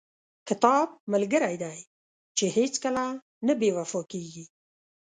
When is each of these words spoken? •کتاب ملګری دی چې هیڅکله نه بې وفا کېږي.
•کتاب 0.49 0.87
ملګری 1.13 1.55
دی 1.63 1.77
چې 2.37 2.45
هیڅکله 2.57 3.03
نه 3.47 3.53
بې 3.59 3.69
وفا 3.77 4.01
کېږي. 4.13 4.45